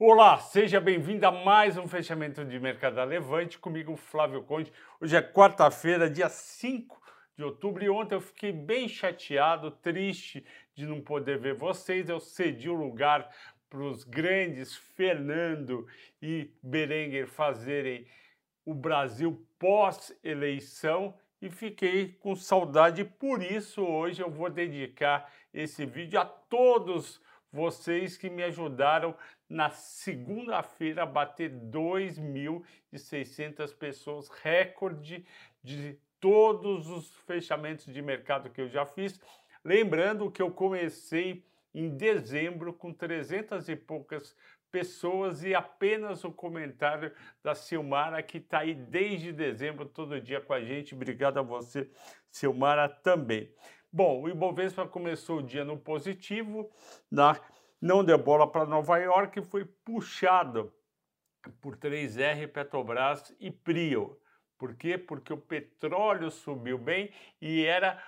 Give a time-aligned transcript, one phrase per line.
[0.00, 4.72] Olá, seja bem-vindo a mais um fechamento de mercado Levante comigo, Flávio Conde.
[5.00, 7.02] Hoje é quarta-feira, dia 5
[7.36, 12.08] de outubro, e ontem eu fiquei bem chateado, triste de não poder ver vocês.
[12.08, 13.28] Eu cedi o lugar
[13.68, 15.84] para os grandes Fernando
[16.22, 18.06] e Berenguer fazerem
[18.64, 21.12] o Brasil pós-eleição
[21.42, 23.04] e fiquei com saudade.
[23.04, 27.20] Por isso, hoje eu vou dedicar esse vídeo a todos
[27.52, 29.14] vocês que me ajudaram
[29.48, 35.24] na segunda-feira bater 2.600 pessoas, recorde
[35.62, 39.18] de todos os fechamentos de mercado que eu já fiz.
[39.64, 41.44] Lembrando que eu comecei
[41.74, 44.36] em dezembro com 300 e poucas
[44.70, 50.52] pessoas e apenas o comentário da Silmara, que está aí desde dezembro, todo dia com
[50.52, 50.94] a gente.
[50.94, 51.90] Obrigado a você,
[52.30, 53.50] Silmara, também.
[53.90, 56.70] Bom, o Ibovespa começou o dia no positivo,
[57.10, 57.40] na,
[57.80, 60.72] não deu bola para Nova York e foi puxado
[61.60, 64.18] por 3R, Petrobras e Prio.
[64.58, 64.98] Por quê?
[64.98, 68.02] Porque o petróleo subiu bem e era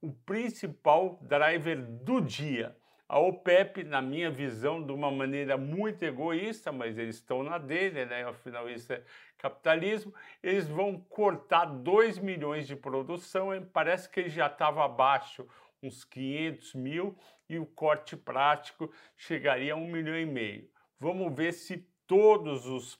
[0.00, 2.76] o principal driver do dia.
[3.08, 8.06] A OPEP, na minha visão, de uma maneira muito egoísta, mas eles estão na dele,
[8.06, 8.24] né?
[8.24, 9.02] afinal isso é
[9.36, 15.46] capitalismo, eles vão cortar 2 milhões de produção, parece que ele já estava abaixo,
[15.86, 17.16] uns 500 mil,
[17.48, 20.68] e o corte prático chegaria a 1 milhão e meio.
[20.98, 22.98] Vamos ver se todos os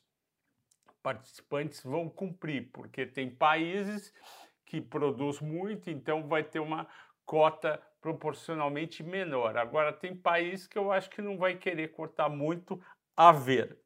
[1.03, 4.13] participantes vão cumprir, porque tem países
[4.65, 6.89] que produz muito, então vai ter uma
[7.25, 9.57] cota proporcionalmente menor.
[9.57, 12.83] Agora, tem país que eu acho que não vai querer cortar muito
[13.17, 13.79] a ver.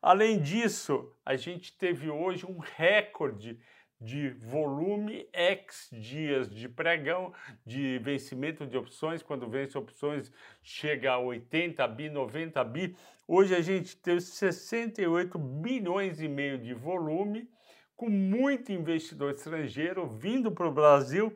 [0.00, 3.60] Além disso, a gente teve hoje um recorde
[4.02, 7.32] de volume X dias de pregão,
[7.64, 12.96] de vencimento de opções, quando vence opções chega a 80 bi, 90 bi.
[13.28, 17.48] Hoje a gente teve 68 bilhões e meio de volume,
[17.94, 21.32] com muito investidor estrangeiro vindo para o Brasil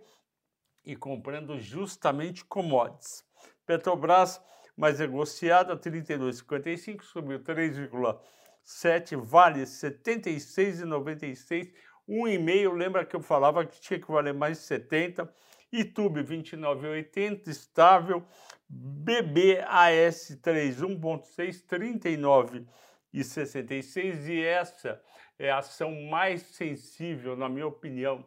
[0.84, 3.24] e comprando justamente commodities.
[3.64, 4.42] Petrobras,
[4.76, 11.72] mais negociada, 32,55, subiu 3,7, vale 76,96,
[12.08, 15.30] 1,5, lembra que eu falava que tinha que valer mais de 70,
[15.72, 18.24] YouTube 29,80, estável,
[18.68, 25.02] BBAS 31,6, 39,66 e essa
[25.38, 28.24] é a ação mais sensível, na minha opinião,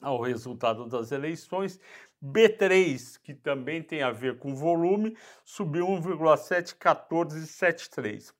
[0.00, 1.78] ao resultado das eleições.
[2.22, 5.14] B3, que também tem a ver com volume,
[5.44, 8.32] subiu 1,71473.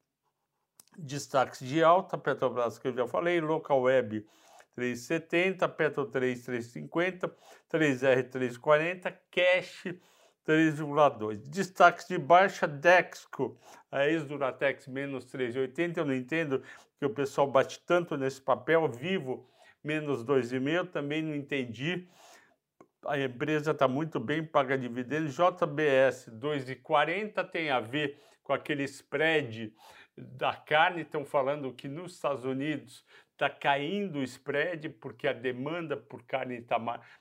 [0.99, 4.27] Destaques de alta, Petrobras, que eu já falei, Local Web
[4.76, 7.34] 370, Petro 3 350,
[7.72, 9.84] 3R 340, Cash
[10.47, 11.38] 3,2.
[11.48, 13.59] Destaques de baixa, Dexco,
[13.91, 15.97] a ex-Duratex menos 3,80.
[15.97, 16.62] Eu não entendo
[16.98, 18.87] que o pessoal bate tanto nesse papel.
[18.88, 19.48] Vivo
[19.82, 22.06] menos 2,5, também não entendi.
[23.06, 25.34] A empresa está muito bem, paga dividendos.
[25.34, 29.72] JBS 2,40 tem a ver com aquele spread
[30.16, 31.03] da carne.
[31.03, 33.04] Estão falando que nos Estados Unidos
[33.36, 36.78] está caindo o spread porque a demanda por carne está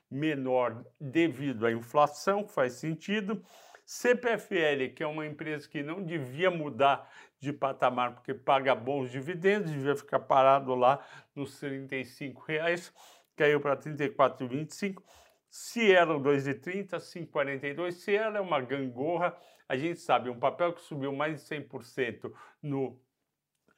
[0.09, 3.43] menor devido à inflação, faz sentido.
[3.85, 9.71] CPFL, que é uma empresa que não devia mudar de patamar porque paga bons dividendos,
[9.71, 11.05] devia ficar parado lá
[11.35, 12.91] nos 35 reais,
[13.35, 15.03] caiu para R$ 34,25.
[15.49, 17.91] Cielo 2,30, 5,42.
[17.91, 19.37] Cielo é uma gangorra,
[19.69, 22.31] a gente sabe, um papel que subiu mais de 100%
[22.61, 22.99] no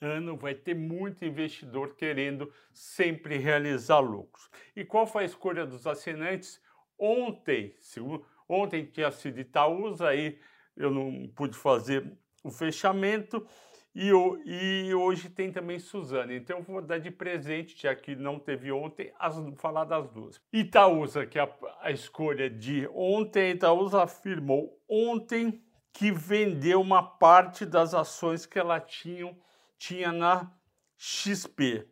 [0.01, 4.49] ano vai ter muito investidor querendo sempre realizar lucros.
[4.75, 6.61] E qual foi a escolha dos assinantes?
[6.99, 10.39] Ontem, segundo Ontem tinha sido Itaúsa, aí
[10.75, 13.45] eu não pude fazer o fechamento.
[13.93, 14.11] E,
[14.45, 16.33] e, hoje tem também Suzana.
[16.33, 20.39] Então eu vou dar de presente, já que não teve ontem, as, falar das duas.
[20.53, 21.49] Itaúsa, que é a,
[21.81, 28.79] a escolha de ontem, Itaúsa afirmou ontem que vendeu uma parte das ações que ela
[28.79, 29.35] tinha,
[29.77, 30.51] tinha na
[30.97, 31.87] XP.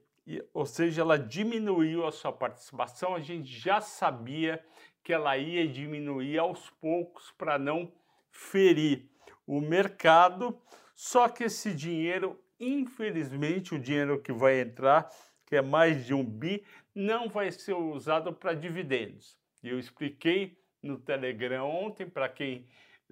[0.54, 3.16] Ou seja, ela diminuiu a sua participação.
[3.16, 4.64] A gente já sabia
[5.04, 7.94] que ela ia diminuir aos poucos para não
[8.32, 9.08] ferir
[9.46, 10.60] o mercado.
[10.96, 15.10] Só que esse dinheiro, infelizmente, o dinheiro que vai entrar,
[15.46, 19.38] que é mais de um bi, não vai ser usado para dividendos.
[19.64, 22.68] Eu expliquei no Telegram ontem, para quem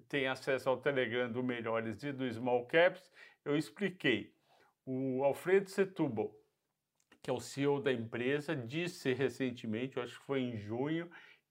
[0.08, 3.12] tem acesso ao Telegram do Melhores e do Small Caps,
[3.46, 4.34] eu expliquei.
[4.86, 6.36] O Alfredo Setúbal,
[7.22, 11.10] que é o CEO da empresa, disse recentemente, acho que foi em junho,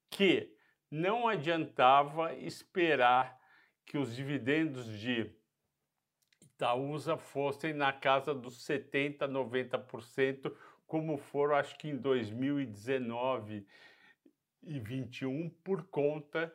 [0.09, 0.55] que
[0.89, 3.39] não adiantava esperar
[3.85, 5.31] que os dividendos de
[6.41, 13.65] Itaúsa fossem na casa dos 70%, 90%, como foram acho que em 2019
[14.61, 16.53] e 21, por conta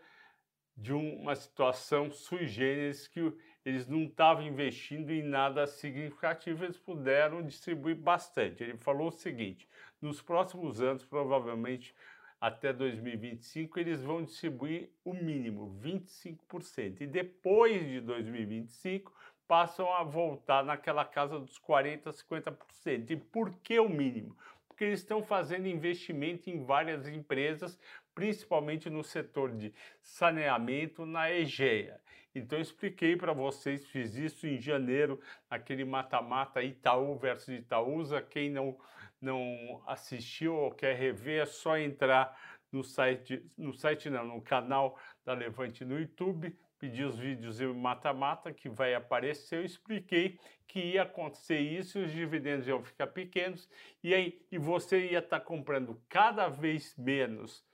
[0.76, 3.36] de uma situação sui generis que
[3.68, 8.62] eles não estavam investindo em nada significativo, eles puderam distribuir bastante.
[8.62, 9.68] Ele falou o seguinte:
[10.00, 11.94] nos próximos anos, provavelmente
[12.40, 17.02] até 2025, eles vão distribuir o mínimo, 25%.
[17.02, 19.12] E depois de 2025,
[19.46, 23.10] passam a voltar naquela casa dos 40%, 50%.
[23.10, 24.36] E por que o mínimo?
[24.66, 27.78] Porque eles estão fazendo investimento em várias empresas,
[28.14, 32.00] principalmente no setor de saneamento na Egeia.
[32.38, 35.20] Então eu expliquei para vocês, fiz isso em janeiro,
[35.50, 38.22] aquele mata-mata Itaú versus Itaúsa.
[38.22, 38.78] Quem não,
[39.20, 42.36] não assistiu ou quer rever, é só entrar
[42.70, 47.72] no site, no site não, no canal da Levante no YouTube, pedir os vídeos em
[47.74, 49.58] mata-mata que vai aparecer.
[49.58, 53.68] Eu expliquei que ia acontecer isso, os dividendos iam ficar pequenos
[54.02, 57.66] e aí e você ia estar tá comprando cada vez menos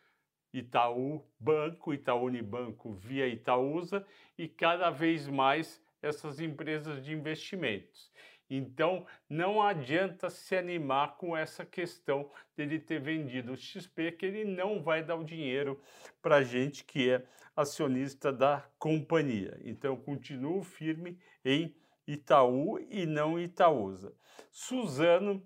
[0.55, 4.06] Itaú Banco, Itaú Unibanco via Itaúsa
[4.39, 8.12] e cada vez mais essas empresas de investimentos.
[8.49, 14.45] Então, não adianta se animar com essa questão dele ter vendido o XP, que ele
[14.45, 15.81] não vai dar o dinheiro
[16.23, 19.59] para a gente que é acionista da companhia.
[19.65, 21.75] Então, eu continuo firme em
[22.06, 24.15] Itaú e não Itaúsa.
[24.53, 25.43] Suzano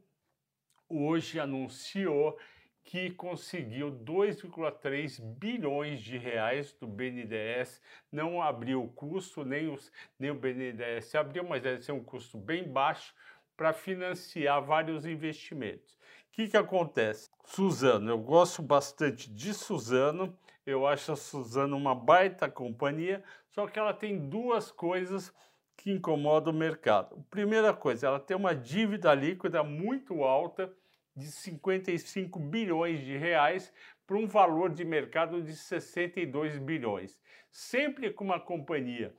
[0.89, 2.37] hoje anunciou
[2.88, 10.31] que conseguiu 2,3 bilhões de reais do BNDES, não abriu o custo, nem, os, nem
[10.31, 13.14] o BNDES abriu, mas deve ser um custo bem baixo
[13.55, 15.93] para financiar vários investimentos.
[15.93, 15.99] O
[16.32, 17.29] que, que acontece?
[17.44, 23.79] Suzano, eu gosto bastante de Suzano, eu acho a Suzano uma baita companhia, só que
[23.79, 25.31] ela tem duas coisas
[25.76, 27.23] que incomodam o mercado.
[27.29, 30.73] Primeira coisa, ela tem uma dívida líquida muito alta,
[31.19, 33.73] de 55 bilhões de reais
[34.06, 37.20] para um valor de mercado de 62 bilhões.
[37.50, 39.12] Sempre que uma companhia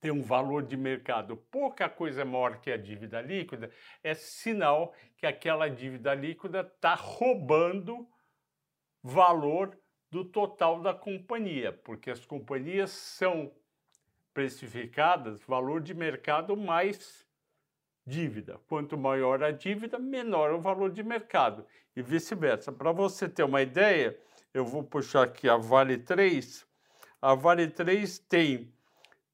[0.00, 3.70] tem um valor de mercado pouca coisa maior que a dívida líquida,
[4.04, 8.06] é sinal que aquela dívida líquida está roubando
[9.02, 9.76] valor
[10.10, 13.52] do total da companhia, porque as companhias são
[14.32, 17.27] precificadas valor de mercado mais
[18.08, 18.58] dívida.
[18.66, 21.64] Quanto maior a dívida, menor o valor de mercado
[21.94, 22.72] e vice-versa.
[22.72, 24.18] Para você ter uma ideia,
[24.54, 26.66] eu vou puxar aqui a Vale 3.
[27.20, 28.72] A Vale 3 tem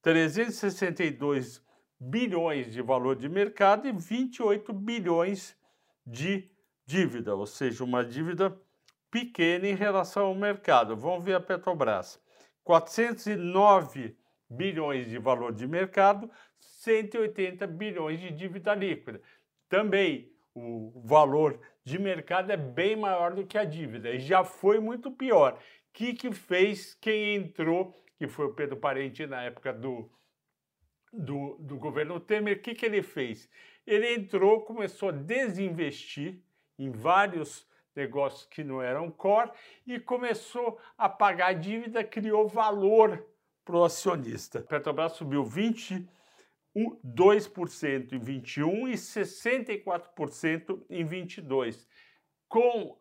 [0.01, 1.63] 362
[1.97, 5.55] bilhões de valor de mercado e 28 bilhões
[6.05, 6.51] de
[6.85, 8.55] dívida, ou seja, uma dívida
[9.09, 10.95] pequena em relação ao mercado.
[10.97, 12.19] Vamos ver a Petrobras.
[12.63, 19.21] 409 bilhões de valor de mercado, 180 bilhões de dívida líquida.
[19.67, 24.79] Também o valor de mercado é bem maior do que a dívida e já foi
[24.79, 25.53] muito pior.
[25.53, 25.59] O
[25.93, 30.09] que, que fez quem entrou, que foi o Pedro Parente na época do,
[31.11, 33.49] do, do governo Temer, o que, que ele fez?
[33.85, 36.41] Ele entrou, começou a desinvestir
[36.77, 39.51] em vários negócios que não eram core
[39.87, 43.25] e começou a pagar dívida, criou valor
[43.65, 44.61] para o acionista.
[44.61, 51.87] Petrobras subiu 22% em 21 e 64% em 22.
[52.47, 52.97] Com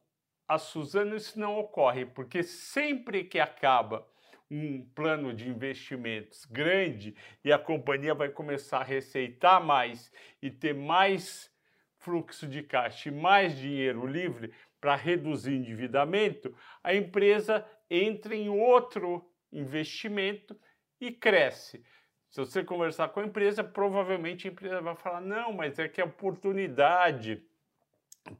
[0.48, 4.08] a Suzano isso não ocorre, porque sempre que acaba
[4.50, 10.74] um plano de investimentos grande e a companhia vai começar a receitar mais e ter
[10.74, 11.52] mais
[11.98, 19.26] fluxo de caixa e mais dinheiro livre para reduzir endividamento, a empresa entra em outro
[19.54, 20.58] investimento
[21.00, 21.84] e cresce.
[22.28, 26.00] Se você conversar com a empresa, provavelmente a empresa vai falar: não, mas é que
[26.00, 27.42] é oportunidade,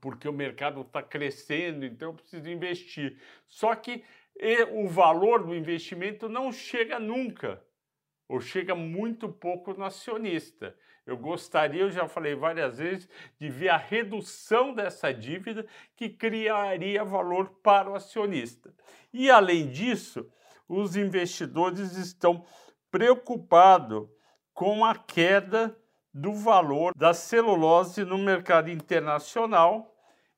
[0.00, 3.20] porque o mercado está crescendo, então eu preciso investir.
[3.46, 4.04] Só que
[4.72, 7.62] o valor do investimento não chega nunca,
[8.28, 10.76] ou chega muito pouco no acionista.
[11.06, 17.04] Eu gostaria, eu já falei várias vezes, de ver a redução dessa dívida que criaria
[17.04, 18.74] valor para o acionista.
[19.12, 20.28] E além disso,
[20.68, 22.44] os investidores estão
[22.90, 24.08] preocupados
[24.52, 25.76] com a queda
[26.12, 29.92] do valor da celulose no mercado internacional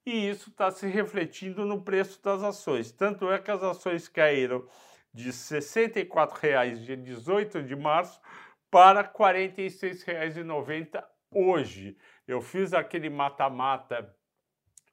[0.07, 2.93] e isso está se refletindo no preço das ações.
[2.93, 4.67] Tanto é que as ações caíram
[5.13, 8.21] de R$ 64,00 dia 18 de março
[8.71, 11.97] para R$ 46,90 hoje.
[12.27, 14.16] Eu fiz aquele mata-mata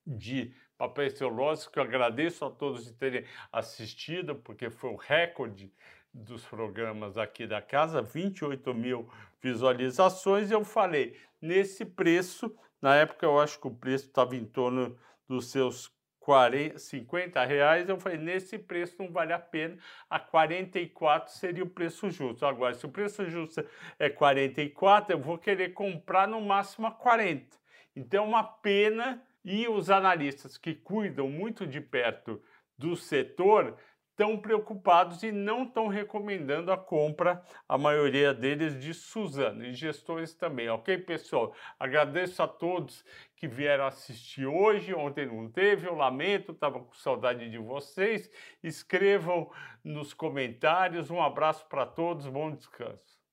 [0.06, 5.72] de papel celulose, que eu agradeço a todos de terem assistido, porque foi o recorde
[6.14, 9.10] dos programas aqui da casa, 28 mil
[9.42, 10.52] visualizações.
[10.52, 15.50] Eu falei, nesse preço, na época eu acho que o preço estava em torno dos
[15.50, 15.92] seus
[16.24, 19.78] 40, 50 reais, eu falei, nesse preço não vale a pena,
[20.10, 22.46] a 44 seria o preço justo.
[22.46, 23.66] Agora, se o preço justo
[24.00, 27.58] é 44, eu vou querer comprar no máximo a 40.
[27.94, 32.42] Então, é uma pena, e os analistas que cuidam muito de perto
[32.78, 33.78] do setor
[34.14, 40.36] estão preocupados e não estão recomendando a compra, a maioria deles de Suzano e gestores
[40.36, 41.54] também, ok, pessoal?
[41.80, 43.04] Agradeço a todos
[43.36, 48.30] que vieram assistir hoje, ontem não teve, eu lamento, estava com saudade de vocês.
[48.64, 49.52] Escrevam
[49.84, 53.24] nos comentários, um abraço para todos, bom descanso.